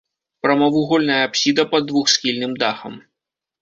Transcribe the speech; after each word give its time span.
Прамавугольная 0.45 1.21
апсіда 1.27 1.69
пад 1.77 1.83
двухсхільным 1.93 2.61
дахам. 2.65 2.93